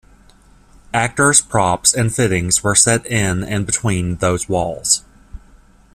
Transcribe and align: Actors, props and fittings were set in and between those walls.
Actors, 0.95 1.41
props 1.41 1.93
and 1.93 2.11
fittings 2.11 2.63
were 2.63 2.73
set 2.73 3.05
in 3.05 3.43
and 3.43 3.67
between 3.67 4.15
those 4.15 4.49
walls. 4.49 5.05